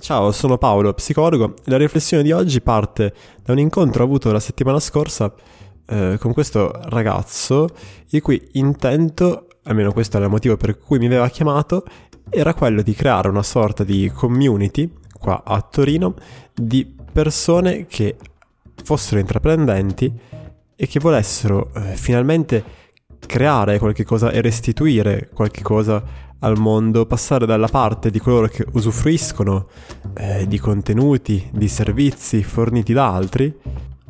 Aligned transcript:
Ciao, 0.00 0.32
sono 0.32 0.56
Paolo, 0.56 0.94
psicologo. 0.94 1.52
La 1.64 1.76
riflessione 1.76 2.22
di 2.22 2.32
oggi 2.32 2.62
parte 2.62 3.12
da 3.42 3.52
un 3.52 3.58
incontro 3.58 4.02
avuto 4.02 4.32
la 4.32 4.40
settimana 4.40 4.80
scorsa 4.80 5.30
eh, 5.86 6.16
con 6.18 6.32
questo 6.32 6.72
ragazzo, 6.84 7.68
il 8.08 8.22
cui 8.22 8.42
intento, 8.52 9.48
almeno 9.64 9.92
questo 9.92 10.16
era 10.16 10.24
il 10.24 10.32
motivo 10.32 10.56
per 10.56 10.78
cui 10.78 10.98
mi 10.98 11.04
aveva 11.04 11.28
chiamato, 11.28 11.84
era 12.30 12.54
quello 12.54 12.80
di 12.80 12.94
creare 12.94 13.28
una 13.28 13.42
sorta 13.42 13.84
di 13.84 14.10
community 14.14 14.90
qua 15.18 15.42
a 15.44 15.60
Torino 15.60 16.14
di 16.54 16.90
persone 17.12 17.84
che 17.84 18.16
fossero 18.82 19.20
intraprendenti 19.20 20.10
e 20.74 20.86
che 20.86 21.00
volessero 21.00 21.70
eh, 21.74 21.96
finalmente 21.96 22.64
creare 23.26 23.78
qualche 23.78 24.04
cosa 24.04 24.30
e 24.30 24.40
restituire 24.40 25.28
qualche 25.34 25.60
cosa 25.60 26.02
al 26.42 26.58
mondo, 26.58 27.06
passare 27.06 27.46
dalla 27.46 27.68
parte 27.68 28.10
di 28.10 28.20
coloro 28.20 28.46
che 28.46 28.64
usufruiscono 28.72 29.66
eh, 30.14 30.46
di 30.46 30.58
contenuti, 30.58 31.48
di 31.52 31.68
servizi 31.68 32.42
forniti 32.42 32.92
da 32.92 33.12
altri, 33.12 33.52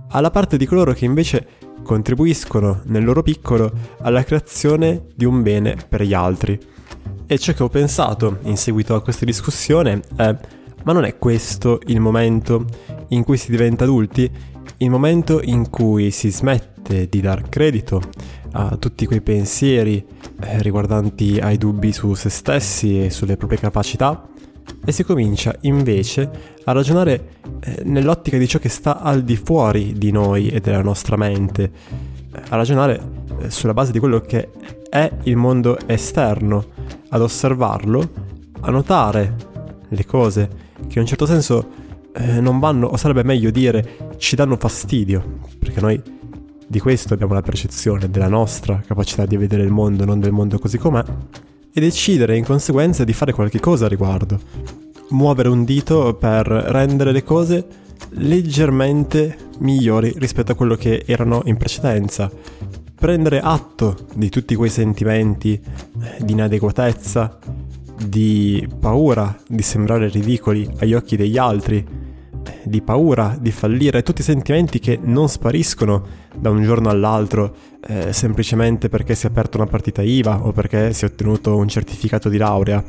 alla 0.08 0.30
parte 0.30 0.56
di 0.56 0.66
coloro 0.66 0.92
che 0.92 1.04
invece 1.04 1.46
contribuiscono 1.82 2.80
nel 2.84 3.04
loro 3.04 3.22
piccolo 3.22 3.70
alla 4.02 4.22
creazione 4.24 5.06
di 5.14 5.24
un 5.24 5.42
bene 5.42 5.76
per 5.88 6.02
gli 6.02 6.14
altri. 6.14 6.58
E 7.26 7.38
ciò 7.38 7.52
che 7.52 7.62
ho 7.62 7.68
pensato 7.68 8.38
in 8.42 8.56
seguito 8.56 8.94
a 8.94 9.02
questa 9.02 9.24
discussione 9.24 10.02
è, 10.16 10.36
ma 10.84 10.92
non 10.92 11.04
è 11.04 11.16
questo 11.18 11.80
il 11.86 12.00
momento 12.00 12.64
in 13.08 13.24
cui 13.24 13.36
si 13.36 13.50
diventa 13.50 13.84
adulti? 13.84 14.30
Il 14.78 14.90
momento 14.90 15.40
in 15.42 15.70
cui 15.70 16.10
si 16.10 16.30
smette 16.30 16.71
di 16.82 17.20
dar 17.20 17.48
credito 17.48 18.00
a 18.52 18.76
tutti 18.76 19.06
quei 19.06 19.20
pensieri 19.20 20.04
eh, 20.40 20.62
riguardanti 20.62 21.38
ai 21.38 21.56
dubbi 21.56 21.92
su 21.92 22.14
se 22.14 22.28
stessi 22.28 23.04
e 23.04 23.10
sulle 23.10 23.36
proprie 23.36 23.58
capacità 23.58 24.28
e 24.84 24.92
si 24.92 25.04
comincia 25.04 25.54
invece 25.62 26.30
a 26.64 26.72
ragionare 26.72 27.36
eh, 27.60 27.82
nell'ottica 27.84 28.36
di 28.36 28.46
ciò 28.46 28.58
che 28.58 28.68
sta 28.68 29.00
al 29.00 29.22
di 29.22 29.36
fuori 29.36 29.94
di 29.96 30.10
noi 30.10 30.48
e 30.48 30.60
della 30.60 30.82
nostra 30.82 31.16
mente, 31.16 31.70
a 32.48 32.56
ragionare 32.56 33.00
eh, 33.40 33.50
sulla 33.50 33.74
base 33.74 33.92
di 33.92 33.98
quello 33.98 34.20
che 34.20 34.50
è 34.88 35.10
il 35.24 35.36
mondo 35.36 35.78
esterno, 35.86 36.64
ad 37.08 37.20
osservarlo, 37.20 38.10
a 38.60 38.70
notare 38.70 39.36
le 39.88 40.04
cose 40.04 40.48
che 40.86 40.94
in 40.94 41.00
un 41.00 41.06
certo 41.06 41.26
senso 41.26 41.68
eh, 42.14 42.40
non 42.40 42.58
vanno, 42.58 42.88
o 42.88 42.96
sarebbe 42.96 43.22
meglio 43.22 43.50
dire, 43.50 44.16
ci 44.18 44.36
danno 44.36 44.56
fastidio, 44.56 45.38
perché 45.58 45.80
noi 45.80 46.02
di 46.72 46.80
questo 46.80 47.12
abbiamo 47.12 47.34
la 47.34 47.42
percezione 47.42 48.08
della 48.08 48.28
nostra 48.28 48.82
capacità 48.86 49.26
di 49.26 49.36
vedere 49.36 49.62
il 49.62 49.70
mondo, 49.70 50.06
non 50.06 50.20
del 50.20 50.32
mondo 50.32 50.58
così 50.58 50.78
com'è, 50.78 51.04
e 51.70 51.80
decidere 51.82 52.34
in 52.34 52.44
conseguenza 52.44 53.04
di 53.04 53.12
fare 53.12 53.34
qualche 53.34 53.60
cosa 53.60 53.84
a 53.84 53.88
riguardo. 53.90 54.40
Muovere 55.10 55.50
un 55.50 55.64
dito 55.64 56.14
per 56.14 56.46
rendere 56.46 57.12
le 57.12 57.24
cose 57.24 57.66
leggermente 58.12 59.36
migliori 59.58 60.14
rispetto 60.16 60.52
a 60.52 60.54
quello 60.54 60.74
che 60.74 61.04
erano 61.06 61.42
in 61.44 61.58
precedenza. 61.58 62.32
Prendere 62.94 63.40
atto 63.40 64.06
di 64.14 64.30
tutti 64.30 64.54
quei 64.54 64.70
sentimenti 64.70 65.52
eh, 65.52 66.24
di 66.24 66.32
inadeguatezza, 66.32 67.38
di 68.02 68.66
paura 68.80 69.38
di 69.46 69.60
sembrare 69.60 70.08
ridicoli 70.08 70.66
agli 70.78 70.94
occhi 70.94 71.16
degli 71.16 71.36
altri, 71.36 71.86
di 72.62 72.80
paura 72.82 73.36
di 73.40 73.50
fallire, 73.50 74.02
tutti 74.02 74.20
i 74.20 74.24
sentimenti 74.24 74.78
che 74.78 74.98
non 75.02 75.28
spariscono 75.28 76.20
da 76.34 76.50
un 76.50 76.62
giorno 76.62 76.88
all'altro 76.88 77.54
eh, 77.86 78.12
semplicemente 78.12 78.88
perché 78.88 79.14
si 79.14 79.26
è 79.26 79.30
aperta 79.30 79.58
una 79.58 79.66
partita 79.66 80.02
IVA 80.02 80.44
o 80.44 80.52
perché 80.52 80.92
si 80.92 81.04
è 81.04 81.08
ottenuto 81.08 81.56
un 81.56 81.68
certificato 81.68 82.28
di 82.28 82.36
laurea. 82.36 82.82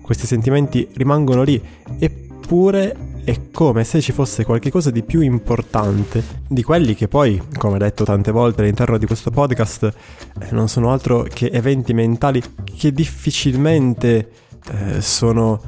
Questi 0.00 0.26
sentimenti 0.26 0.88
rimangono 0.94 1.42
lì, 1.42 1.60
eppure 1.98 3.14
è 3.24 3.50
come 3.50 3.82
se 3.82 4.00
ci 4.00 4.12
fosse 4.12 4.44
qualcosa 4.44 4.92
di 4.92 5.02
più 5.02 5.20
importante 5.20 6.22
di 6.46 6.62
quelli 6.62 6.94
che 6.94 7.08
poi, 7.08 7.42
come 7.58 7.76
detto 7.76 8.04
tante 8.04 8.30
volte 8.30 8.62
all'interno 8.62 8.98
di 8.98 9.06
questo 9.06 9.32
podcast, 9.32 9.92
eh, 10.38 10.48
non 10.52 10.68
sono 10.68 10.92
altro 10.92 11.24
che 11.24 11.46
eventi 11.46 11.92
mentali 11.92 12.40
che 12.76 12.92
difficilmente 12.92 14.30
eh, 14.70 15.00
sono 15.00 15.60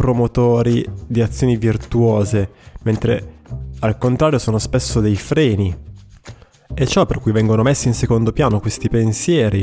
promotori 0.00 0.82
di 1.06 1.20
azioni 1.20 1.58
virtuose, 1.58 2.48
mentre 2.84 3.34
al 3.80 3.98
contrario 3.98 4.38
sono 4.38 4.56
spesso 4.56 4.98
dei 4.98 5.14
freni. 5.14 5.76
E 6.72 6.86
ciò 6.86 7.04
per 7.04 7.20
cui 7.20 7.32
vengono 7.32 7.62
messi 7.62 7.88
in 7.88 7.92
secondo 7.92 8.32
piano 8.32 8.60
questi 8.60 8.88
pensieri, 8.88 9.60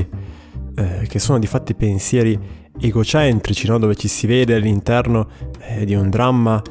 eh, 0.75 1.07
che 1.07 1.17
sono 1.17 1.39
di 1.39 1.47
fatti 1.47 1.73
pensieri 1.73 2.39
egocentrici, 2.79 3.67
no? 3.67 3.79
dove 3.79 3.95
ci 3.95 4.07
si 4.07 4.27
vede 4.27 4.53
all'interno 4.53 5.27
eh, 5.59 5.85
di 5.85 5.95
un 5.95 6.11
dramma 6.11 6.61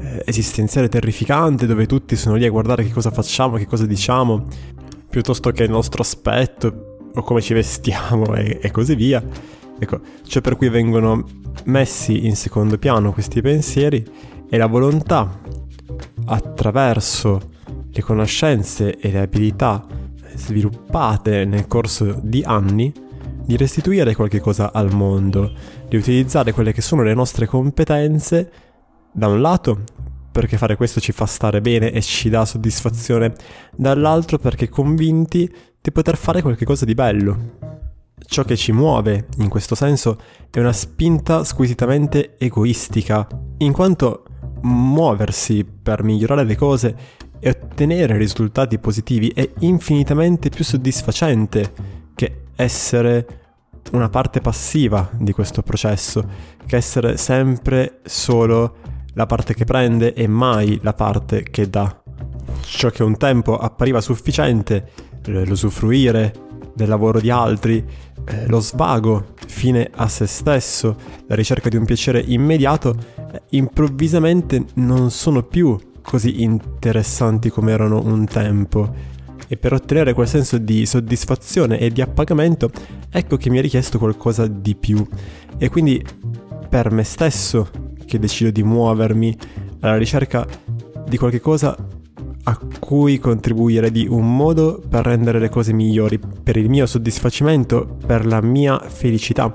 eh, 0.00 0.22
esistenziale 0.26 0.90
terrificante, 0.90 1.64
dove 1.64 1.86
tutti 1.86 2.14
sono 2.14 2.34
lì 2.34 2.44
a 2.44 2.50
guardare 2.50 2.84
che 2.84 2.92
cosa 2.92 3.10
facciamo, 3.10 3.56
che 3.56 3.66
cosa 3.66 3.86
diciamo, 3.86 4.44
piuttosto 5.08 5.50
che 5.50 5.62
il 5.62 5.70
nostro 5.70 6.02
aspetto 6.02 6.98
o 7.14 7.22
come 7.22 7.40
ci 7.40 7.54
vestiamo 7.54 8.34
e, 8.36 8.58
e 8.60 8.70
così 8.70 8.94
via. 8.94 9.24
Ecco, 9.78 10.00
ciò 10.26 10.42
per 10.42 10.56
cui 10.56 10.68
vengono 10.68 11.24
messi 11.64 12.26
in 12.26 12.36
secondo 12.36 12.78
piano 12.78 13.12
questi 13.12 13.40
pensieri 13.40 14.04
è 14.48 14.56
la 14.56 14.66
volontà 14.66 15.40
attraverso 16.26 17.50
le 17.90 18.02
conoscenze 18.02 18.96
e 18.98 19.10
le 19.10 19.20
abilità 19.20 19.86
sviluppate 20.34 21.44
nel 21.44 21.66
corso 21.66 22.18
di 22.22 22.42
anni 22.44 22.92
di 23.44 23.56
restituire 23.56 24.14
qualche 24.14 24.40
cosa 24.40 24.72
al 24.72 24.94
mondo, 24.94 25.52
di 25.88 25.96
utilizzare 25.96 26.52
quelle 26.52 26.72
che 26.72 26.82
sono 26.82 27.02
le 27.02 27.14
nostre 27.14 27.46
competenze 27.46 28.50
da 29.10 29.26
un 29.26 29.40
lato 29.40 29.84
perché 30.30 30.56
fare 30.56 30.76
questo 30.76 31.00
ci 31.00 31.12
fa 31.12 31.26
stare 31.26 31.60
bene 31.60 31.90
e 31.90 32.00
ci 32.00 32.28
dà 32.28 32.44
soddisfazione, 32.44 33.34
dall'altro 33.74 34.38
perché 34.38 34.68
convinti 34.68 35.52
di 35.80 35.90
poter 35.90 36.16
fare 36.16 36.42
qualcosa 36.42 36.84
di 36.84 36.94
bello. 36.94 37.67
Ciò 38.26 38.44
che 38.44 38.56
ci 38.56 38.72
muove, 38.72 39.26
in 39.38 39.48
questo 39.48 39.74
senso, 39.74 40.18
è 40.50 40.58
una 40.60 40.72
spinta 40.72 41.44
squisitamente 41.44 42.36
egoistica, 42.38 43.26
in 43.58 43.72
quanto 43.72 44.24
muoversi 44.62 45.64
per 45.64 46.02
migliorare 46.02 46.44
le 46.44 46.56
cose 46.56 46.96
e 47.40 47.50
ottenere 47.50 48.16
risultati 48.16 48.78
positivi 48.78 49.28
è 49.28 49.48
infinitamente 49.60 50.48
più 50.48 50.64
soddisfacente 50.64 51.72
che 52.14 52.42
essere 52.56 53.26
una 53.92 54.08
parte 54.08 54.40
passiva 54.40 55.08
di 55.16 55.32
questo 55.32 55.62
processo, 55.62 56.28
che 56.66 56.76
essere 56.76 57.16
sempre 57.16 58.00
solo 58.04 58.76
la 59.14 59.26
parte 59.26 59.54
che 59.54 59.64
prende 59.64 60.12
e 60.12 60.26
mai 60.26 60.78
la 60.82 60.92
parte 60.92 61.44
che 61.44 61.70
dà. 61.70 62.02
Ciò 62.60 62.90
che 62.90 63.02
un 63.02 63.16
tempo 63.16 63.56
appariva 63.56 64.00
sufficiente, 64.00 64.90
l'usufruire 65.26 66.47
del 66.78 66.88
lavoro 66.88 67.20
di 67.20 67.28
altri, 67.28 67.84
eh, 68.24 68.46
lo 68.46 68.60
svago 68.60 69.34
fine 69.46 69.90
a 69.92 70.06
se 70.06 70.26
stesso, 70.26 70.96
la 71.26 71.34
ricerca 71.34 71.68
di 71.68 71.76
un 71.76 71.84
piacere 71.84 72.22
immediato, 72.24 72.94
eh, 73.32 73.42
improvvisamente 73.50 74.64
non 74.74 75.10
sono 75.10 75.42
più 75.42 75.76
così 76.00 76.42
interessanti 76.42 77.50
come 77.50 77.72
erano 77.72 78.00
un 78.00 78.24
tempo. 78.26 79.16
E 79.48 79.56
per 79.56 79.72
ottenere 79.72 80.12
quel 80.12 80.28
senso 80.28 80.58
di 80.58 80.86
soddisfazione 80.86 81.78
e 81.78 81.90
di 81.90 82.00
appagamento, 82.00 82.70
ecco 83.10 83.36
che 83.36 83.50
mi 83.50 83.58
ha 83.58 83.62
richiesto 83.62 83.98
qualcosa 83.98 84.46
di 84.46 84.76
più. 84.76 85.04
E 85.58 85.68
quindi 85.68 86.04
per 86.68 86.92
me 86.92 87.02
stesso 87.02 87.70
che 88.04 88.18
decido 88.18 88.50
di 88.50 88.62
muovermi 88.62 89.36
alla 89.80 89.96
ricerca 89.96 90.46
di 91.08 91.16
qualche 91.16 91.40
cosa 91.40 91.76
a 92.48 92.58
cui 92.80 93.18
contribuire 93.18 93.90
di 93.90 94.06
un 94.08 94.34
modo 94.34 94.80
per 94.88 95.04
rendere 95.04 95.38
le 95.38 95.50
cose 95.50 95.74
migliori, 95.74 96.18
per 96.18 96.56
il 96.56 96.70
mio 96.70 96.86
soddisfacimento, 96.86 97.98
per 98.06 98.24
la 98.24 98.40
mia 98.40 98.78
felicità. 98.78 99.54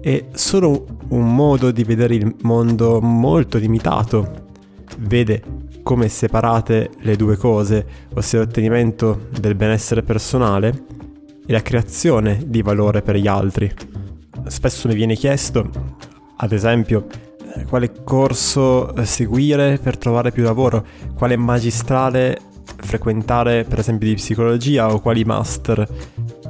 È 0.00 0.24
solo 0.32 0.86
un 1.10 1.32
modo 1.34 1.70
di 1.70 1.84
vedere 1.84 2.16
il 2.16 2.34
mondo 2.42 3.00
molto 3.00 3.58
limitato. 3.58 4.46
Vede 4.98 5.42
come 5.84 6.08
separate 6.08 6.90
le 7.02 7.14
due 7.14 7.36
cose, 7.36 7.86
ossia 8.14 8.40
l'ottenimento 8.40 9.28
del 9.38 9.54
benessere 9.54 10.02
personale 10.02 10.84
e 11.46 11.52
la 11.52 11.62
creazione 11.62 12.42
di 12.44 12.60
valore 12.60 13.02
per 13.02 13.16
gli 13.16 13.28
altri. 13.28 13.72
Spesso 14.48 14.88
mi 14.88 14.94
viene 14.94 15.14
chiesto, 15.14 15.70
ad 16.38 16.50
esempio, 16.50 17.06
quale 17.68 17.92
corso 18.04 18.94
eh, 18.94 19.04
seguire 19.04 19.78
per 19.78 19.98
trovare 19.98 20.32
più 20.32 20.42
lavoro, 20.42 20.84
quale 21.14 21.36
magistrale 21.36 22.38
frequentare 22.76 23.64
per 23.64 23.78
esempio 23.78 24.08
di 24.08 24.14
psicologia 24.14 24.92
o 24.92 25.00
quali 25.00 25.24
master 25.24 25.86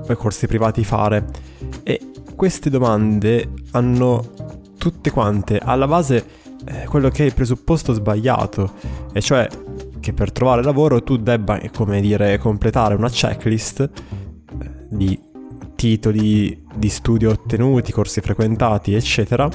o 0.08 0.16
corsi 0.16 0.46
privati 0.46 0.84
fare. 0.84 1.24
E 1.82 2.00
queste 2.34 2.70
domande 2.70 3.50
hanno 3.72 4.30
tutte 4.78 5.10
quante 5.10 5.58
alla 5.58 5.86
base 5.86 6.24
eh, 6.64 6.86
quello 6.86 7.08
che 7.08 7.22
è 7.22 7.26
il 7.26 7.34
presupposto 7.34 7.92
sbagliato, 7.92 8.72
e 9.12 9.20
cioè 9.20 9.48
che 10.00 10.12
per 10.12 10.32
trovare 10.32 10.62
lavoro 10.62 11.02
tu 11.02 11.16
debba, 11.16 11.60
come 11.72 12.00
dire, 12.00 12.38
completare 12.38 12.94
una 12.94 13.08
checklist 13.08 13.80
eh, 13.80 13.90
di 14.88 15.18
titoli 15.76 16.64
di 16.74 16.88
studio 16.88 17.30
ottenuti, 17.30 17.92
corsi 17.92 18.20
frequentati, 18.20 18.94
eccetera, 18.94 19.48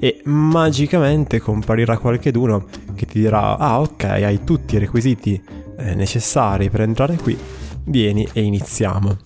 e 0.00 0.22
magicamente 0.24 1.38
comparirà 1.38 1.98
qualcheduno 1.98 2.66
che 2.94 3.06
ti 3.06 3.20
dirà 3.20 3.58
ah 3.58 3.80
ok 3.80 4.04
hai 4.04 4.42
tutti 4.42 4.74
i 4.74 4.78
requisiti 4.78 5.40
eh, 5.80 5.94
necessari 5.94 6.68
per 6.70 6.82
entrare 6.82 7.16
qui, 7.16 7.36
vieni 7.84 8.26
e 8.32 8.42
iniziamo. 8.42 9.16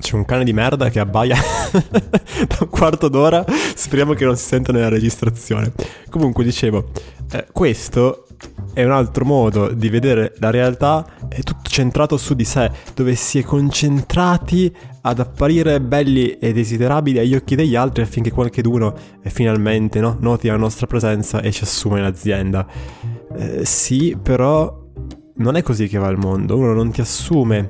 C'è 0.00 0.16
un 0.16 0.24
cane 0.24 0.44
di 0.44 0.52
merda 0.52 0.90
che 0.90 1.00
abbaia 1.00 1.36
da 1.72 2.58
un 2.60 2.68
quarto 2.68 3.08
d'ora, 3.08 3.44
speriamo 3.74 4.12
che 4.12 4.24
non 4.24 4.36
si 4.36 4.44
senta 4.44 4.70
nella 4.72 4.88
registrazione. 4.88 5.72
Comunque 6.10 6.44
dicevo, 6.44 6.90
eh, 7.32 7.46
questo 7.50 8.23
è 8.72 8.84
un 8.84 8.90
altro 8.90 9.24
modo 9.24 9.68
di 9.68 9.88
vedere 9.88 10.34
la 10.38 10.50
realtà, 10.50 11.06
è 11.28 11.42
tutto 11.42 11.68
centrato 11.68 12.16
su 12.16 12.34
di 12.34 12.44
sé, 12.44 12.70
dove 12.94 13.14
si 13.14 13.38
è 13.38 13.42
concentrati 13.42 14.74
ad 15.02 15.20
apparire 15.20 15.80
belli 15.80 16.38
e 16.38 16.52
desiderabili 16.52 17.18
agli 17.18 17.34
occhi 17.34 17.54
degli 17.54 17.76
altri 17.76 18.02
affinché 18.02 18.30
qualcheduno 18.30 18.94
eh, 19.22 19.30
finalmente 19.30 20.00
no, 20.00 20.16
noti 20.20 20.48
la 20.48 20.56
nostra 20.56 20.86
presenza 20.86 21.40
e 21.40 21.52
ci 21.52 21.62
assume 21.62 22.00
in 22.00 22.04
azienda. 22.04 22.66
Eh, 23.36 23.64
sì, 23.64 24.16
però 24.20 24.82
non 25.36 25.56
è 25.56 25.62
così 25.62 25.88
che 25.88 25.98
va 25.98 26.08
il 26.08 26.18
mondo, 26.18 26.56
uno 26.56 26.72
non 26.72 26.90
ti 26.90 27.00
assume 27.00 27.68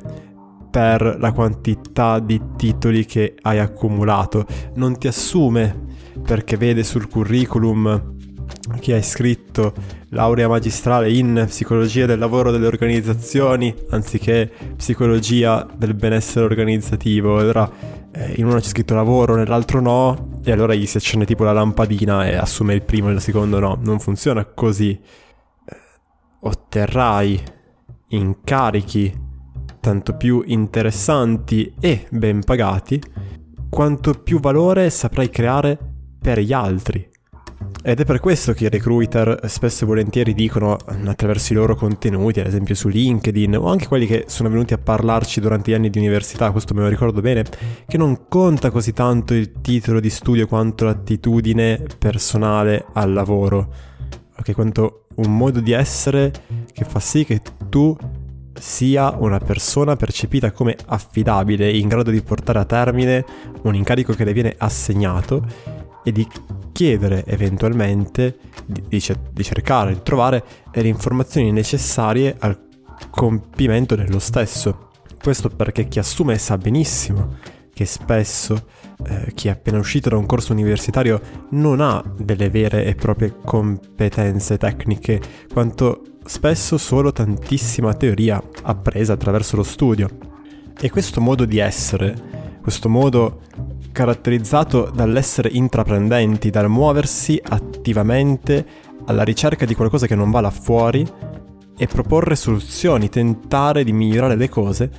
per 0.70 1.18
la 1.20 1.32
quantità 1.32 2.18
di 2.18 2.40
titoli 2.56 3.04
che 3.04 3.36
hai 3.42 3.58
accumulato, 3.58 4.44
non 4.74 4.98
ti 4.98 5.06
assume 5.06 5.92
perché 6.24 6.56
vede 6.56 6.82
sul 6.82 7.08
curriculum 7.08 8.13
che 8.80 8.94
hai 8.94 9.02
scritto 9.02 9.72
laurea 10.10 10.48
magistrale 10.48 11.12
in 11.12 11.44
psicologia 11.46 12.06
del 12.06 12.18
lavoro 12.18 12.50
delle 12.50 12.66
organizzazioni 12.66 13.74
anziché 13.90 14.50
psicologia 14.76 15.66
del 15.76 15.94
benessere 15.94 16.44
organizzativo. 16.44 17.38
Allora 17.38 17.70
eh, 18.12 18.34
in 18.36 18.46
uno 18.46 18.58
c'è 18.58 18.68
scritto 18.68 18.94
lavoro, 18.94 19.34
nell'altro 19.34 19.80
no, 19.80 20.40
e 20.44 20.52
allora 20.52 20.74
gli 20.74 20.86
si 20.86 20.96
accende 20.96 21.26
tipo 21.26 21.44
la 21.44 21.52
lampadina 21.52 22.26
e 22.26 22.36
assume 22.36 22.74
il 22.74 22.82
primo 22.82 23.10
e 23.10 23.14
il 23.14 23.20
secondo 23.20 23.58
no. 23.58 23.78
Non 23.82 23.98
funziona 23.98 24.44
così. 24.44 24.90
Eh, 24.90 25.76
otterrai 26.40 27.42
incarichi 28.08 29.22
tanto 29.80 30.16
più 30.16 30.42
interessanti 30.46 31.74
e 31.78 32.06
ben 32.10 32.42
pagati, 32.42 33.02
quanto 33.68 34.12
più 34.12 34.40
valore 34.40 34.88
saprai 34.88 35.28
creare 35.28 35.78
per 36.18 36.38
gli 36.38 36.52
altri. 36.52 37.12
Ed 37.82 38.00
è 38.00 38.04
per 38.06 38.18
questo 38.20 38.54
che 38.54 38.64
i 38.64 38.68
recruiter 38.70 39.40
spesso 39.44 39.84
e 39.84 39.86
volentieri 39.86 40.32
dicono 40.32 40.76
attraverso 41.04 41.52
i 41.52 41.56
loro 41.56 41.76
contenuti, 41.76 42.40
ad 42.40 42.46
esempio 42.46 42.74
su 42.74 42.88
LinkedIn 42.88 43.58
o 43.58 43.68
anche 43.68 43.88
quelli 43.88 44.06
che 44.06 44.24
sono 44.26 44.48
venuti 44.48 44.72
a 44.72 44.78
parlarci 44.78 45.40
durante 45.40 45.70
gli 45.70 45.74
anni 45.74 45.90
di 45.90 45.98
università, 45.98 46.50
questo 46.50 46.72
me 46.72 46.80
lo 46.80 46.88
ricordo 46.88 47.20
bene, 47.20 47.44
che 47.86 47.98
non 47.98 48.26
conta 48.28 48.70
così 48.70 48.94
tanto 48.94 49.34
il 49.34 49.60
titolo 49.60 50.00
di 50.00 50.08
studio 50.08 50.46
quanto 50.46 50.86
l'attitudine 50.86 51.84
personale 51.98 52.86
al 52.94 53.12
lavoro, 53.12 53.72
ok? 54.38 54.52
Quanto 54.52 55.06
un 55.16 55.36
modo 55.36 55.60
di 55.60 55.72
essere 55.72 56.32
che 56.72 56.84
fa 56.84 57.00
sì 57.00 57.24
che 57.24 57.42
tu 57.68 57.94
sia 58.58 59.14
una 59.18 59.38
persona 59.38 59.96
percepita 59.96 60.52
come 60.52 60.76
affidabile, 60.86 61.70
in 61.70 61.88
grado 61.88 62.10
di 62.10 62.22
portare 62.22 62.60
a 62.60 62.64
termine 62.64 63.24
un 63.62 63.74
incarico 63.74 64.14
che 64.14 64.24
le 64.24 64.32
viene 64.32 64.54
assegnato 64.56 65.82
e 66.04 66.12
di 66.12 66.28
chiedere 66.70 67.24
eventualmente, 67.26 68.38
di, 68.66 68.82
di 68.88 69.00
cercare, 69.42 69.94
di 69.94 70.02
trovare 70.02 70.44
le 70.72 70.86
informazioni 70.86 71.50
necessarie 71.50 72.36
al 72.38 72.56
compimento 73.10 73.96
dello 73.96 74.20
stesso. 74.20 74.90
Questo 75.20 75.48
perché 75.48 75.88
chi 75.88 75.98
assume 75.98 76.38
sa 76.38 76.56
benissimo 76.58 77.38
che 77.72 77.86
spesso 77.86 78.66
eh, 79.06 79.32
chi 79.34 79.48
è 79.48 79.50
appena 79.50 79.78
uscito 79.78 80.08
da 80.08 80.16
un 80.16 80.26
corso 80.26 80.52
universitario 80.52 81.20
non 81.50 81.80
ha 81.80 82.02
delle 82.16 82.48
vere 82.48 82.84
e 82.84 82.94
proprie 82.94 83.34
competenze 83.44 84.56
tecniche, 84.56 85.20
quanto 85.52 86.02
spesso 86.24 86.78
solo 86.78 87.12
tantissima 87.12 87.92
teoria 87.94 88.42
appresa 88.62 89.14
attraverso 89.14 89.56
lo 89.56 89.64
studio. 89.64 90.08
E 90.80 90.90
questo 90.90 91.20
modo 91.20 91.44
di 91.44 91.58
essere, 91.58 92.58
questo 92.62 92.88
modo 92.88 93.40
caratterizzato 93.94 94.90
dall'essere 94.92 95.50
intraprendenti, 95.52 96.50
dal 96.50 96.68
muoversi 96.68 97.40
attivamente 97.40 98.66
alla 99.06 99.22
ricerca 99.22 99.64
di 99.64 99.74
qualcosa 99.76 100.08
che 100.08 100.16
non 100.16 100.32
va 100.32 100.40
là 100.40 100.50
fuori 100.50 101.06
e 101.76 101.86
proporre 101.86 102.34
soluzioni, 102.34 103.08
tentare 103.08 103.84
di 103.84 103.92
migliorare 103.92 104.34
le 104.34 104.48
cose, 104.48 104.90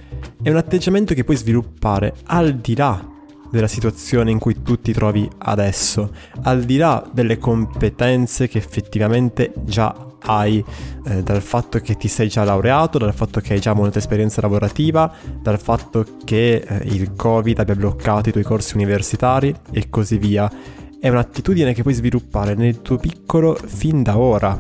è 0.42 0.50
un 0.50 0.56
atteggiamento 0.56 1.14
che 1.14 1.26
puoi 1.26 1.36
sviluppare 1.36 2.16
al 2.28 2.56
di 2.56 2.74
là 2.74 3.06
della 3.52 3.68
situazione 3.68 4.32
in 4.32 4.40
cui 4.40 4.62
tu 4.62 4.80
ti 4.80 4.94
trovi 4.94 5.30
adesso, 5.40 6.14
al 6.44 6.64
di 6.64 6.78
là 6.78 7.06
delle 7.12 7.38
competenze 7.38 8.48
che 8.48 8.60
effettivamente 8.60 9.52
già 9.66 9.94
hai, 10.26 10.64
eh, 11.06 11.24
dal 11.24 11.42
fatto 11.42 11.80
che 11.80 11.96
ti 11.96 12.08
sei 12.08 12.28
già 12.28 12.44
laureato, 12.44 12.98
dal 12.98 13.14
fatto 13.14 13.40
che 13.40 13.54
hai 13.54 13.60
già 13.60 13.74
molta 13.74 14.00
esperienza 14.00 14.42
lavorativa, 14.42 15.12
dal 15.42 15.60
fatto 15.60 16.06
che 16.24 16.56
eh, 16.56 16.78
il 16.86 17.14
Covid 17.16 17.60
abbia 17.60 17.76
bloccato 17.76 18.30
i 18.30 18.32
tuoi 18.32 18.44
corsi 18.44 18.76
universitari 18.76 19.54
e 19.72 19.90
così 19.90 20.18
via. 20.18 20.52
È 21.00 21.10
un'attitudine 21.10 21.74
che 21.74 21.82
puoi 21.82 21.94
sviluppare 21.94 22.56
nel 22.56 22.82
tuo 22.82 22.98
piccolo 22.98 23.56
fin 23.64 24.02
da 24.02 24.18
ora 24.18 24.60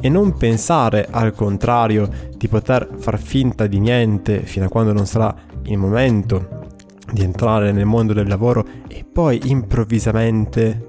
e 0.00 0.08
non 0.08 0.36
pensare 0.36 1.06
al 1.10 1.32
contrario 1.32 2.08
di 2.36 2.48
poter 2.48 2.88
far 2.98 3.18
finta 3.18 3.66
di 3.66 3.78
niente 3.80 4.42
fino 4.42 4.66
a 4.66 4.68
quando 4.68 4.92
non 4.92 5.06
sarà 5.06 5.34
il 5.64 5.78
momento 5.78 6.66
di 7.12 7.22
entrare 7.22 7.72
nel 7.72 7.86
mondo 7.86 8.12
del 8.12 8.28
lavoro 8.28 8.66
e 8.86 9.04
poi 9.10 9.40
improvvisamente 9.44 10.86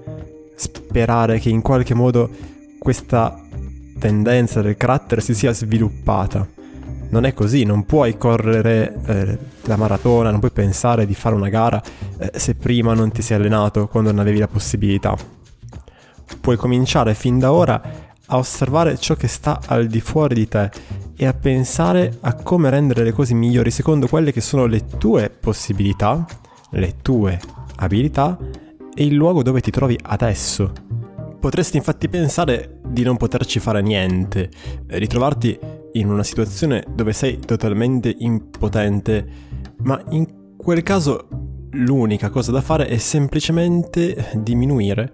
sperare 0.56 1.40
che 1.40 1.50
in 1.50 1.62
qualche 1.62 1.94
modo 1.94 2.30
questa 2.78 3.42
tendenza 4.00 4.64
del 4.64 4.78
carattere 4.78 5.22
si 5.22 5.36
sia 5.36 5.54
sviluppata. 5.54 6.48
Non 7.10 7.26
è 7.26 7.34
così, 7.34 7.64
non 7.64 7.86
puoi 7.86 8.18
correre 8.18 9.00
eh, 9.06 9.38
la 9.64 9.76
maratona, 9.76 10.32
non 10.32 10.40
puoi 10.40 10.52
pensare 10.52 11.06
di 11.06 11.14
fare 11.14 11.36
una 11.36 11.50
gara 11.50 11.82
eh, 12.18 12.32
se 12.36 12.56
prima 12.56 12.94
non 12.94 13.12
ti 13.12 13.22
sei 13.22 13.38
allenato 13.38 13.88
quando 13.88 14.12
non 14.12 14.20
avevi 14.20 14.40
la 14.40 14.48
possibilità. 14.48 15.16
Puoi 16.42 16.56
cominciare 16.56 17.14
fin 17.14 17.38
da 17.38 17.52
ora 17.52 17.82
a 18.32 18.38
osservare 18.38 18.98
ciò 18.98 19.16
che 19.16 19.28
sta 19.28 19.60
al 19.66 19.88
di 19.88 20.00
fuori 20.00 20.36
di 20.36 20.48
te 20.48 20.70
e 21.16 21.26
a 21.26 21.34
pensare 21.34 22.18
a 22.22 22.34
come 22.36 22.70
rendere 22.70 23.04
le 23.04 23.12
cose 23.12 23.34
migliori 23.34 23.72
secondo 23.72 24.08
quelle 24.08 24.32
che 24.32 24.42
sono 24.42 24.66
le 24.66 24.86
tue 24.86 25.30
possibilità, 25.30 26.26
le 26.72 26.96
tue 27.02 27.40
abilità 27.78 28.38
e 28.94 29.04
il 29.04 29.16
luogo 29.16 29.44
dove 29.44 29.62
ti 29.62 29.72
trovi 29.72 29.98
adesso. 30.02 30.99
Potresti 31.40 31.78
infatti 31.78 32.10
pensare 32.10 32.82
di 32.86 33.04
non 33.04 33.16
poterci 33.16 33.60
fare 33.60 33.82
niente, 33.82 34.50
ritrovarti 34.88 35.58
in 35.94 36.10
una 36.10 36.24
situazione 36.24 36.84
dove 36.94 37.14
sei 37.14 37.40
totalmente 37.40 38.14
impotente, 38.20 39.26
ma 39.84 40.02
in 40.10 40.28
quel 40.58 40.84
caso 40.84 41.28
l'unica 41.72 42.30
cosa 42.30 42.52
da 42.52 42.62
fare 42.62 42.88
è 42.88 42.98
semplicemente 42.98 44.32
diminuire 44.36 45.14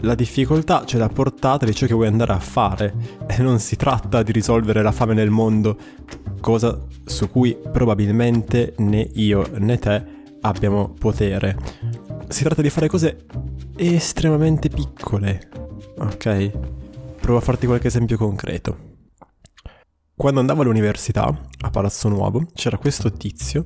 la 0.00 0.14
difficoltà, 0.14 0.84
cioè 0.84 1.00
la 1.00 1.08
portata 1.08 1.64
di 1.64 1.74
ciò 1.74 1.86
che 1.86 1.94
vuoi 1.94 2.08
andare 2.08 2.32
a 2.32 2.38
fare. 2.38 2.94
E 3.26 3.42
non 3.42 3.58
si 3.58 3.76
tratta 3.76 4.22
di 4.22 4.32
risolvere 4.32 4.82
la 4.82 4.92
fame 4.92 5.14
nel 5.14 5.30
mondo, 5.30 5.78
cosa 6.40 6.78
su 7.04 7.30
cui 7.30 7.56
probabilmente 7.72 8.74
né 8.78 9.08
io 9.14 9.48
né 9.58 9.78
te 9.78 10.04
abbiamo 10.42 10.94
potere. 10.98 11.56
Si 12.28 12.44
tratta 12.44 12.62
di 12.62 12.70
fare 12.70 12.88
cose 12.88 13.24
estremamente 13.76 14.68
piccole, 14.68 15.48
ok? 15.98 16.50
Provo 17.20 17.38
a 17.38 17.42
farti 17.42 17.66
qualche 17.66 17.88
esempio 17.88 18.16
concreto. 18.16 18.92
Quando 20.16 20.40
andavo 20.40 20.62
all'università, 20.62 21.26
a 21.60 21.70
Palazzo 21.70 22.08
Nuovo, 22.08 22.46
c'era 22.54 22.78
questo 22.78 23.10
tizio 23.10 23.64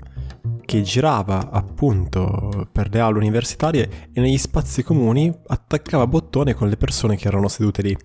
che 0.64 0.82
girava 0.82 1.50
appunto 1.50 2.68
per 2.73 2.88
le 2.90 3.00
aule 3.00 3.18
universitarie 3.18 4.08
e 4.12 4.20
negli 4.20 4.38
spazi 4.38 4.82
comuni 4.82 5.32
attaccava 5.47 6.06
bottone 6.06 6.54
con 6.54 6.68
le 6.68 6.76
persone 6.76 7.16
che 7.16 7.28
erano 7.28 7.49
sedute 7.49 7.82
lì. 7.82 7.97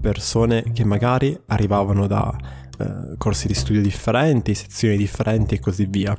Persone 0.00 0.72
che 0.72 0.84
magari 0.84 1.38
arrivavano 1.46 2.06
da 2.06 2.36
eh, 2.78 3.16
corsi 3.16 3.46
di 3.46 3.54
studio 3.54 3.82
differenti, 3.82 4.54
sezioni 4.54 4.96
differenti 4.96 5.54
e 5.54 5.60
così 5.60 5.86
via. 5.86 6.16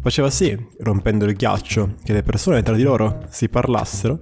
Faceva 0.00 0.30
sì, 0.30 0.56
rompendo 0.80 1.24
il 1.24 1.34
ghiaccio, 1.34 1.94
che 2.02 2.12
le 2.12 2.22
persone 2.22 2.62
tra 2.62 2.74
di 2.74 2.82
loro 2.82 3.24
si 3.28 3.48
parlassero, 3.48 4.18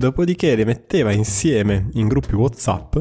dopodiché 0.00 0.56
le 0.56 0.64
metteva 0.64 1.12
insieme 1.12 1.90
in 1.92 2.08
gruppi 2.08 2.34
WhatsApp 2.34 2.96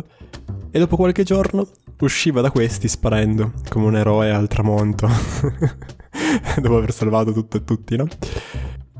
e 0.69 0.79
dopo 0.79 0.97
qualche 0.97 1.23
giorno 1.23 1.65
usciva 2.01 2.41
da 2.41 2.51
questi 2.51 2.89
sparendo 2.89 3.53
come 3.69 3.85
un 3.85 3.95
eroe 3.95 4.31
al 4.31 4.49
tramonto. 4.49 5.07
dopo 6.59 6.75
aver 6.75 6.91
salvato 6.91 7.31
tutto 7.31 7.55
e 7.55 7.63
tutti, 7.63 7.95
no? 7.95 8.05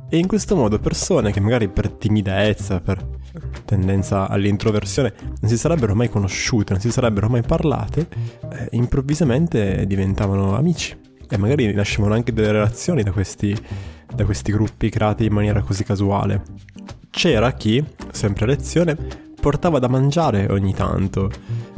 E 0.08 0.18
in 0.18 0.28
questo 0.28 0.56
modo 0.56 0.80
persone 0.80 1.34
che 1.34 1.42
magari 1.42 1.68
per 1.68 1.90
timidezza, 1.90 2.80
per 2.80 3.06
tendenza 3.66 4.30
all'introversione, 4.30 5.14
non 5.42 5.50
si 5.50 5.58
sarebbero 5.58 5.94
mai 5.94 6.08
conosciute, 6.08 6.72
non 6.72 6.82
si 6.82 6.92
sarebbero 6.92 7.28
mai 7.28 7.42
parlate, 7.42 8.08
eh, 8.50 8.70
improvvisamente 8.72 9.86
diventavano 9.86 10.56
amici. 10.56 10.98
E 11.30 11.38
magari 11.38 11.74
nascevano 11.74 12.14
anche 12.14 12.32
delle 12.32 12.54
relazioni 12.54 13.04
da 13.04 13.12
questi, 13.12 13.54
da 14.16 14.24
questi 14.24 14.54
gruppi 14.54 14.90
creati 14.90 15.26
in 15.26 15.34
maniera 15.34 15.62
così 15.62 15.84
casuale. 15.84 16.42
C'era 17.10 17.52
chi, 17.54 17.84
sempre 18.12 18.46
a 18.46 18.48
lezione, 18.48 18.98
portava 19.40 19.80
da 19.80 19.88
mangiare 19.88 20.48
ogni 20.50 20.74
tanto, 20.74 21.30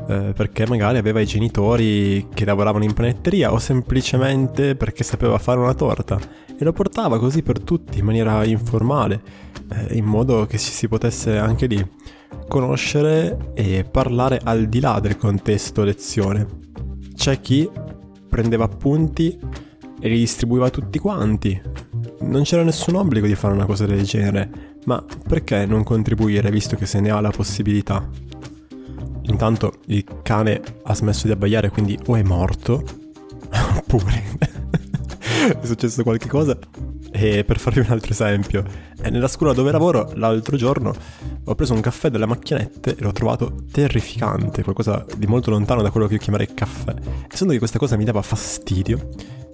eh, 0.07 0.33
perché 0.35 0.67
magari 0.67 0.97
aveva 0.97 1.19
i 1.19 1.25
genitori 1.25 2.27
che 2.33 2.45
lavoravano 2.45 2.83
in 2.83 2.93
panetteria 2.93 3.53
o 3.53 3.59
semplicemente 3.59 4.75
perché 4.75 5.03
sapeva 5.03 5.37
fare 5.37 5.59
una 5.59 5.73
torta 5.73 6.19
e 6.57 6.63
lo 6.63 6.73
portava 6.73 7.19
così 7.19 7.43
per 7.43 7.59
tutti 7.59 7.99
in 7.99 8.05
maniera 8.05 8.43
informale, 8.43 9.21
eh, 9.71 9.95
in 9.95 10.05
modo 10.05 10.45
che 10.45 10.57
ci 10.57 10.71
si 10.71 10.87
potesse 10.87 11.37
anche 11.37 11.65
lì 11.65 11.89
conoscere 12.47 13.51
e 13.53 13.85
parlare 13.89 14.39
al 14.43 14.67
di 14.67 14.79
là 14.79 14.99
del 14.99 15.17
contesto 15.17 15.83
lezione. 15.83 16.45
C'è 17.15 17.39
chi 17.39 17.69
prendeva 18.27 18.65
appunti 18.65 19.37
e 19.99 20.09
li 20.09 20.17
distribuiva 20.17 20.67
a 20.67 20.69
tutti 20.69 20.99
quanti. 20.99 21.61
Non 22.21 22.43
c'era 22.43 22.63
nessun 22.63 22.95
obbligo 22.95 23.27
di 23.27 23.35
fare 23.35 23.53
una 23.53 23.65
cosa 23.65 23.85
del 23.85 24.03
genere, 24.03 24.70
ma 24.85 25.03
perché 25.27 25.65
non 25.65 25.83
contribuire 25.83 26.49
visto 26.49 26.75
che 26.75 26.85
se 26.85 26.99
ne 26.99 27.11
ha 27.11 27.19
la 27.19 27.29
possibilità? 27.29 28.07
Intanto 29.23 29.73
il 29.87 30.03
cane 30.23 30.61
ha 30.83 30.95
smesso 30.95 31.27
di 31.27 31.33
abbaiare, 31.33 31.69
quindi 31.69 31.97
o 32.07 32.15
è 32.15 32.23
morto, 32.23 32.83
oppure 33.77 34.23
è 35.61 35.65
successo 35.65 36.03
qualche 36.03 36.27
cosa. 36.27 36.57
E 37.13 37.43
per 37.43 37.59
farvi 37.59 37.81
un 37.81 37.87
altro 37.89 38.11
esempio, 38.11 38.63
nella 39.09 39.27
scuola 39.27 39.53
dove 39.53 39.71
lavoro 39.71 40.11
l'altro 40.15 40.55
giorno 40.55 40.93
ho 41.43 41.55
preso 41.55 41.73
un 41.73 41.81
caffè 41.81 42.09
dalle 42.09 42.25
macchinette 42.25 42.95
e 42.95 43.01
l'ho 43.01 43.11
trovato 43.11 43.65
terrificante, 43.71 44.63
qualcosa 44.63 45.05
di 45.17 45.27
molto 45.27 45.49
lontano 45.51 45.81
da 45.81 45.91
quello 45.91 46.07
che 46.07 46.13
io 46.13 46.19
chiamerei 46.19 46.53
caffè. 46.53 46.93
Essendo 47.29 47.51
che 47.51 47.59
questa 47.59 47.79
cosa 47.79 47.97
mi 47.97 48.05
dava 48.05 48.21
fastidio, 48.21 49.09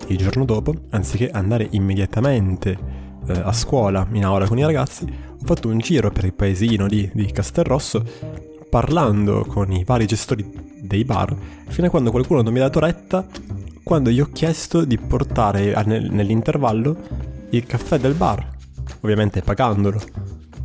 il 0.07 0.17
giorno 0.17 0.46
dopo, 0.46 0.74
anziché 0.91 1.29
andare 1.31 1.67
immediatamente 1.72 3.07
eh, 3.27 3.41
a 3.43 3.51
scuola, 3.53 4.07
in 4.12 4.25
aula 4.25 4.48
con 4.48 4.57
i 4.57 4.63
ragazzi, 4.63 5.03
ho 5.05 5.46
fatto 5.46 5.67
un 5.67 5.79
giro 5.79 6.12
per 6.12 6.25
il 6.25 6.34
paesino 6.34 6.88
di, 6.88 7.10
di 7.13 7.31
Castelrosso 7.31 8.03
parlando 8.69 9.46
con 9.48 9.72
i 9.72 9.84
vari 9.84 10.05
gestori 10.05 10.46
dei 10.81 11.05
bar 11.05 11.36
fino 11.67 11.88
a 11.88 11.89
quando 11.89 12.12
qualcuno 12.12 12.41
non 12.41 12.51
mi 12.51 12.60
ha 12.60 12.63
dato 12.63 12.79
retta 12.79 13.25
quando 13.81 14.10
gli 14.10 14.19
ho 14.19 14.29
chiesto 14.34 14.84
di 14.84 14.98
portare 14.98 15.74
nell'intervallo 15.86 16.98
il 17.51 17.65
caffè 17.65 17.98
del 17.98 18.15
bar, 18.15 18.46
ovviamente 19.00 19.41
pagandolo. 19.41 20.01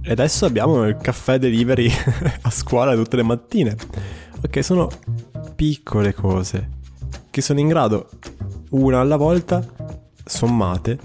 E 0.03 0.11
adesso 0.11 0.45
abbiamo 0.45 0.85
il 0.89 0.97
caffè 0.97 1.39
delivery 1.39 1.89
a 2.43 2.51
scuola 2.51 2.97
tutte 2.97 3.15
le 3.15 3.23
mattine. 3.23 3.77
Ok, 4.45 4.65
sono 4.65 4.91
piccole 5.55 6.13
cose 6.13 6.81
che 7.31 7.41
sono 7.41 7.61
in 7.61 7.69
grado, 7.69 8.09
una 8.71 8.99
alla 8.99 9.17
volta, 9.17 9.65
sommate, 10.25 10.99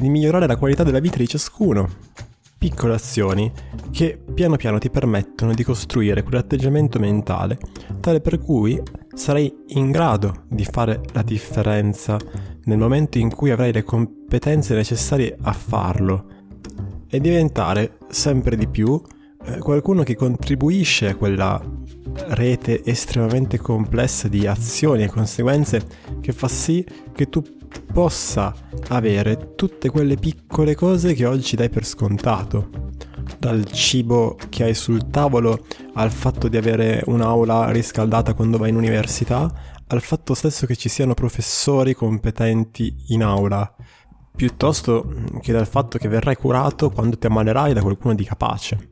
di 0.00 0.08
migliorare 0.08 0.46
la 0.46 0.56
qualità 0.56 0.82
della 0.82 0.98
vita 0.98 1.18
di 1.18 1.28
ciascuno. 1.28 1.88
Piccole 2.58 2.94
azioni 2.94 3.50
che 3.90 4.18
piano 4.34 4.56
piano 4.56 4.78
ti 4.78 4.90
permettono 4.90 5.54
di 5.54 5.64
costruire 5.64 6.22
quell'atteggiamento 6.22 6.98
mentale 6.98 7.58
tale 8.00 8.20
per 8.20 8.38
cui 8.38 8.80
sarai 9.14 9.52
in 9.68 9.90
grado 9.90 10.44
di 10.48 10.64
fare 10.64 11.00
la 11.12 11.22
differenza 11.22 12.18
nel 12.64 12.76
momento 12.76 13.18
in 13.18 13.34
cui 13.34 13.50
avrai 13.50 13.72
le 13.72 13.82
competenze 13.82 14.74
necessarie 14.74 15.36
a 15.40 15.52
farlo 15.52 16.26
e 17.08 17.18
diventare 17.18 17.98
sempre 18.08 18.56
di 18.56 18.68
più 18.68 19.00
eh, 19.44 19.58
qualcuno 19.58 20.02
che 20.02 20.14
contribuisce 20.14 21.08
a 21.08 21.14
quella 21.16 21.60
rete 22.28 22.84
estremamente 22.84 23.58
complessa 23.58 24.28
di 24.28 24.46
azioni 24.46 25.04
e 25.04 25.08
conseguenze 25.08 25.80
che 26.20 26.32
fa 26.32 26.48
sì 26.48 26.84
che 27.12 27.28
tu 27.28 27.42
possa 27.92 28.54
avere 28.88 29.54
tutte 29.54 29.90
quelle 29.90 30.16
piccole 30.16 30.74
cose 30.74 31.14
che 31.14 31.26
oggi 31.26 31.56
dai 31.56 31.68
per 31.68 31.84
scontato. 31.84 32.88
Dal 33.38 33.64
cibo 33.70 34.36
che 34.48 34.64
hai 34.64 34.74
sul 34.74 35.08
tavolo 35.08 35.64
al 35.94 36.10
fatto 36.10 36.48
di 36.48 36.56
avere 36.56 37.02
un'aula 37.06 37.70
riscaldata 37.70 38.34
quando 38.34 38.58
vai 38.58 38.70
in 38.70 38.76
università, 38.76 39.52
al 39.86 40.00
fatto 40.00 40.34
stesso 40.34 40.66
che 40.66 40.76
ci 40.76 40.88
siano 40.88 41.14
professori 41.14 41.94
competenti 41.94 42.94
in 43.08 43.22
aula, 43.22 43.74
piuttosto 44.34 45.12
che 45.40 45.52
dal 45.52 45.66
fatto 45.66 45.98
che 45.98 46.08
verrai 46.08 46.36
curato 46.36 46.90
quando 46.90 47.18
ti 47.18 47.26
ammalerai 47.26 47.72
da 47.72 47.82
qualcuno 47.82 48.14
di 48.14 48.24
capace. 48.24 48.88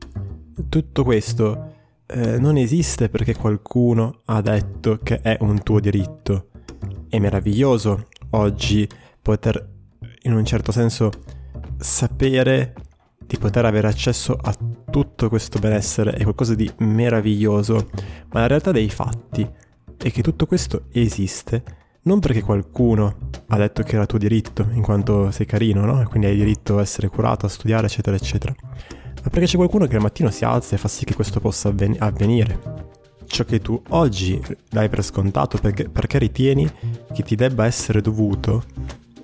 Tutto 0.67 1.03
questo 1.03 1.73
eh, 2.05 2.37
non 2.37 2.57
esiste 2.57 3.07
perché 3.07 3.35
qualcuno 3.35 4.21
ha 4.25 4.41
detto 4.41 4.99
che 5.01 5.21
è 5.21 5.37
un 5.41 5.63
tuo 5.63 5.79
diritto. 5.79 6.47
È 7.07 7.17
meraviglioso 7.17 8.07
oggi 8.31 8.87
poter 9.21 9.77
in 10.23 10.33
un 10.33 10.45
certo 10.45 10.71
senso 10.71 11.11
sapere 11.77 12.73
di 13.25 13.37
poter 13.37 13.65
avere 13.65 13.87
accesso 13.87 14.37
a 14.41 14.55
tutto 14.89 15.29
questo 15.29 15.59
benessere 15.59 16.11
è 16.13 16.23
qualcosa 16.23 16.55
di 16.55 16.69
meraviglioso, 16.79 17.89
ma 18.31 18.41
la 18.41 18.47
realtà 18.47 18.71
dei 18.71 18.89
fatti 18.89 19.47
è 19.97 20.11
che 20.11 20.21
tutto 20.23 20.45
questo 20.45 20.85
esiste 20.91 21.63
non 22.03 22.19
perché 22.19 22.41
qualcuno 22.41 23.29
ha 23.47 23.57
detto 23.57 23.83
che 23.83 23.95
era 23.95 24.05
tuo 24.05 24.17
diritto, 24.17 24.67
in 24.71 24.81
quanto 24.81 25.29
sei 25.31 25.45
carino, 25.45 25.85
no? 25.85 26.01
E 26.01 26.05
quindi 26.05 26.27
hai 26.27 26.35
diritto 26.35 26.77
a 26.77 26.81
essere 26.81 27.07
curato, 27.07 27.45
a 27.45 27.49
studiare, 27.49 27.85
eccetera, 27.85 28.15
eccetera, 28.15 28.55
ma 28.61 29.29
perché 29.29 29.45
c'è 29.45 29.57
qualcuno 29.57 29.85
che 29.85 29.95
al 29.95 30.01
mattino 30.01 30.31
si 30.31 30.43
alza 30.43 30.75
e 30.75 30.79
fa 30.79 30.87
sì 30.87 31.05
che 31.05 31.13
questo 31.13 31.39
possa 31.39 31.69
avven- 31.69 31.97
avvenire 31.99 32.88
ciò 33.29 33.43
che 33.45 33.59
tu 33.59 33.79
oggi 33.89 34.41
dai 34.69 34.89
per 34.89 35.03
scontato 35.03 35.57
perché, 35.59 35.87
perché 35.87 36.17
ritieni 36.17 36.69
che 37.13 37.23
ti 37.23 37.35
debba 37.35 37.65
essere 37.65 38.01
dovuto, 38.01 38.63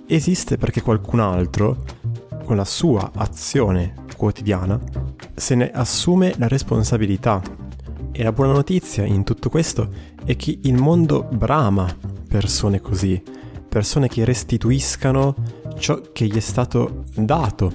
esiste 0.06 0.56
perché 0.56 0.80
qualcun 0.80 1.20
altro, 1.20 1.84
con 2.44 2.56
la 2.56 2.64
sua 2.64 3.10
azione 3.14 3.94
quotidiana, 4.16 4.78
se 5.34 5.56
ne 5.56 5.70
assume 5.70 6.34
la 6.38 6.48
responsabilità. 6.48 7.42
E 8.12 8.22
la 8.22 8.32
buona 8.32 8.52
notizia 8.52 9.04
in 9.04 9.24
tutto 9.24 9.50
questo 9.50 9.90
è 10.24 10.36
che 10.36 10.58
il 10.62 10.74
mondo 10.74 11.28
brama 11.30 11.86
persone 12.26 12.80
così, 12.80 13.20
persone 13.68 14.08
che 14.08 14.24
restituiscano 14.24 15.34
ciò 15.78 16.00
che 16.12 16.26
gli 16.26 16.36
è 16.36 16.40
stato 16.40 17.04
dato. 17.14 17.74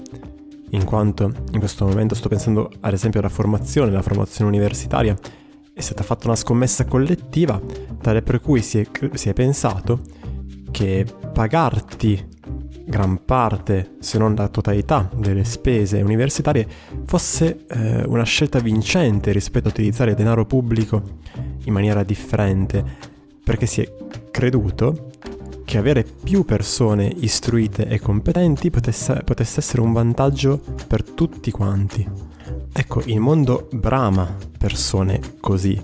In 0.70 0.86
quanto 0.86 1.34
in 1.52 1.60
questo 1.60 1.86
momento 1.86 2.16
sto 2.16 2.30
pensando 2.30 2.72
ad 2.80 2.94
esempio 2.94 3.20
alla 3.20 3.28
formazione, 3.28 3.92
la 3.92 4.02
formazione 4.02 4.50
universitaria, 4.50 5.16
è 5.74 5.82
stata 5.82 6.04
fatta 6.04 6.28
una 6.28 6.36
scommessa 6.36 6.86
collettiva 6.86 7.62
tale 8.02 8.22
per 8.22 8.42
cui 8.42 8.62
si 8.62 8.80
è, 8.80 8.88
si 9.14 9.30
è 9.30 9.34
pensato 9.34 10.02
che 10.72 11.06
pagarti 11.34 12.30
gran 12.86 13.24
parte, 13.24 13.96
se 14.00 14.18
non 14.18 14.36
la 14.36 14.50
totalità 14.50 15.10
delle 15.16 15.44
spese 15.44 16.02
universitarie, 16.02 16.68
fosse 17.06 17.66
eh, 17.68 18.04
una 18.06 18.24
scelta 18.24 18.60
vincente 18.60 19.32
rispetto 19.32 19.68
a 19.68 19.72
utilizzare 19.72 20.14
denaro 20.14 20.46
pubblico 20.46 21.20
in 21.64 21.74
maniera 21.74 22.04
differente, 22.04 22.84
perché 23.44 23.66
si 23.66 23.82
è 23.82 23.94
creduto 24.30 25.12
che 25.64 25.78
avere 25.78 26.04
più 26.04 26.44
persone 26.44 27.10
istruite 27.20 27.88
e 27.88 28.00
competenti 28.00 28.70
potesse, 28.70 29.22
potesse 29.24 29.62
essere 29.62 29.82
un 29.82 29.94
vantaggio 29.94 30.62
per 30.88 31.04
tutti 31.04 31.50
quanti. 31.50 32.06
Ecco, 32.74 33.02
il 33.06 33.20
mondo 33.20 33.68
brama 33.74 34.36
persone 34.58 35.20
così, 35.40 35.80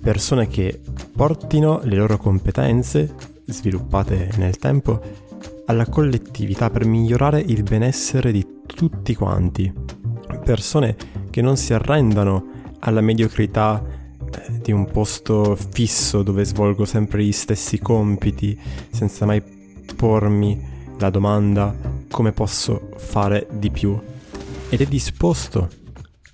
persone 0.00 0.48
che 0.48 0.80
portino 1.14 1.80
le 1.84 1.96
loro 1.96 2.16
competenze 2.16 3.14
sviluppate 3.44 4.30
nel 4.36 4.56
tempo 4.56 5.00
alla 5.66 5.86
collettività 5.86 6.70
per 6.70 6.86
migliorare 6.86 7.40
il 7.40 7.62
benessere 7.62 8.32
di 8.32 8.62
tutti 8.66 9.14
quanti, 9.14 9.72
persone 10.44 10.96
che 11.30 11.42
non 11.42 11.56
si 11.56 11.74
arrendano 11.74 12.50
alla 12.80 13.00
mediocrità 13.00 13.82
eh, 13.84 14.60
di 14.60 14.72
un 14.72 14.86
posto 14.86 15.56
fisso 15.56 16.22
dove 16.22 16.44
svolgo 16.44 16.84
sempre 16.84 17.22
gli 17.22 17.32
stessi 17.32 17.78
compiti 17.78 18.58
senza 18.90 19.26
mai 19.26 19.42
pormi 19.96 20.72
la 20.98 21.10
domanda 21.10 21.74
come 22.10 22.32
posso 22.32 22.88
fare 22.96 23.46
di 23.52 23.70
più? 23.70 23.98
Ed 24.68 24.80
è 24.80 24.86
disposto 24.86 25.82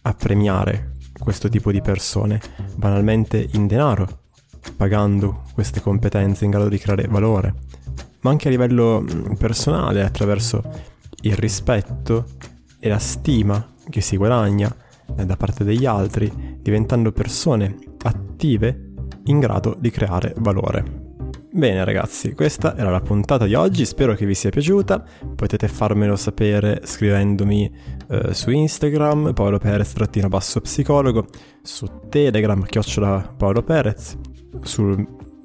a 0.03 0.15
premiare 0.15 0.97
questo 1.19 1.49
tipo 1.49 1.71
di 1.71 1.81
persone, 1.81 2.41
banalmente 2.77 3.49
in 3.53 3.67
denaro, 3.67 4.21
pagando 4.77 5.43
queste 5.53 5.81
competenze 5.81 6.45
in 6.45 6.51
grado 6.51 6.69
di 6.69 6.79
creare 6.79 7.07
valore, 7.09 7.55
ma 8.21 8.31
anche 8.31 8.49
a 8.49 8.51
livello 8.51 9.05
personale 9.39 10.03
attraverso 10.03 10.63
il 11.23 11.37
rispetto 11.37 12.25
e 12.79 12.89
la 12.89 12.99
stima 12.99 13.75
che 13.89 14.01
si 14.01 14.17
guadagna 14.17 14.75
eh, 15.17 15.27
da 15.27 15.37
parte 15.37 15.65
degli 15.65 15.85
altri, 15.85 16.59
diventando 16.61 17.13
persone 17.13 17.79
attive 18.03 18.93
in 19.25 19.39
grado 19.39 19.77
di 19.79 19.91
creare 19.91 20.35
valore. 20.39 21.10
Bene 21.53 21.85
ragazzi, 21.85 22.33
questa 22.33 22.77
era 22.77 22.91
la 22.91 23.01
puntata 23.01 23.45
di 23.45 23.55
oggi, 23.55 23.85
spero 23.85 24.15
che 24.15 24.25
vi 24.25 24.35
sia 24.35 24.51
piaciuta, 24.51 25.03
potete 25.35 25.67
farmelo 25.67 26.15
sapere 26.15 26.83
scrivendomi 26.85 27.69
eh, 28.09 28.33
su 28.33 28.51
Instagram, 28.51 29.33
Paolo 29.33 29.59
Perez-basso 29.59 30.61
psicologo, 30.61 31.27
su 31.61 31.89
Telegram, 32.09 32.63
chiocciola 32.63 33.35
Paolo 33.37 33.65
Perez, 33.65 34.17
su 34.63 35.05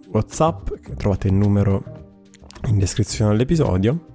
Whatsapp, 0.09 0.69
trovate 0.95 1.27
il 1.27 1.33
numero 1.33 1.83
in 2.67 2.77
descrizione 2.77 3.31
all'episodio, 3.31 4.11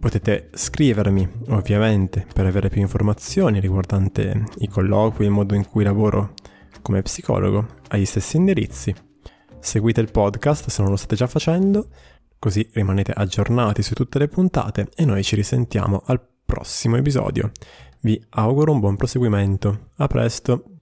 potete 0.00 0.48
scrivermi 0.54 1.28
ovviamente 1.48 2.26
per 2.32 2.46
avere 2.46 2.70
più 2.70 2.80
informazioni 2.80 3.60
riguardante 3.60 4.46
i 4.60 4.68
colloqui, 4.68 5.26
il 5.26 5.32
modo 5.32 5.54
in 5.54 5.68
cui 5.68 5.84
lavoro 5.84 6.32
come 6.80 7.02
psicologo 7.02 7.66
agli 7.88 8.06
stessi 8.06 8.38
indirizzi. 8.38 9.05
Seguite 9.66 10.00
il 10.00 10.12
podcast 10.12 10.68
se 10.68 10.80
non 10.80 10.92
lo 10.92 10.96
state 10.96 11.16
già 11.16 11.26
facendo, 11.26 11.88
così 12.38 12.70
rimanete 12.72 13.10
aggiornati 13.10 13.82
su 13.82 13.94
tutte 13.94 14.20
le 14.20 14.28
puntate 14.28 14.90
e 14.94 15.04
noi 15.04 15.24
ci 15.24 15.34
risentiamo 15.34 16.04
al 16.06 16.24
prossimo 16.44 16.94
episodio. 16.94 17.50
Vi 18.02 18.24
auguro 18.30 18.70
un 18.70 18.78
buon 18.78 18.94
proseguimento. 18.94 19.88
A 19.96 20.06
presto! 20.06 20.75